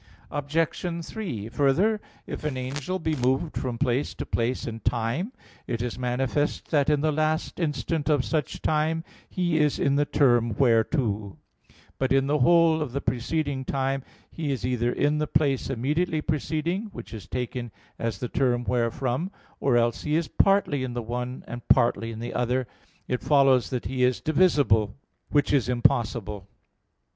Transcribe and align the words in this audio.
Obj. 0.31 1.05
3: 1.05 1.47
Further, 1.49 2.01
if 2.25 2.43
an 2.43 2.57
angel 2.57 2.97
be 2.97 3.15
moved 3.15 3.55
from 3.55 3.77
place 3.77 4.15
to 4.15 4.25
place 4.25 4.65
in 4.65 4.79
time, 4.79 5.31
it 5.67 5.79
is 5.83 5.99
manifest 5.99 6.71
that 6.71 6.89
in 6.89 7.01
the 7.01 7.11
last 7.11 7.59
instant 7.59 8.09
of 8.09 8.25
such 8.25 8.63
time 8.63 9.03
he 9.29 9.59
is 9.59 9.77
in 9.77 9.97
the 9.97 10.05
term 10.05 10.55
whereto: 10.55 11.37
but 11.99 12.11
in 12.11 12.25
the 12.25 12.39
whole 12.39 12.81
of 12.81 12.93
the 12.93 12.99
preceding 12.99 13.63
time, 13.63 14.01
he 14.31 14.51
is 14.51 14.65
either 14.65 14.91
in 14.91 15.19
the 15.19 15.27
place 15.27 15.69
immediately 15.69 16.19
preceding, 16.19 16.85
which 16.93 17.13
is 17.13 17.27
taken 17.27 17.71
as 17.99 18.17
the 18.17 18.27
term 18.27 18.63
wherefrom; 18.63 19.29
or 19.59 19.77
else 19.77 20.01
he 20.01 20.15
is 20.15 20.27
partly 20.27 20.83
in 20.83 20.93
the 20.95 21.03
one, 21.03 21.43
and 21.47 21.67
partly 21.67 22.11
in 22.11 22.17
the 22.19 22.33
other, 22.33 22.65
it 23.07 23.21
follows 23.21 23.69
that 23.69 23.85
he 23.85 24.03
is 24.03 24.19
divisible; 24.19 24.95
which 25.29 25.53
is 25.53 25.69
impossible. 25.69 26.47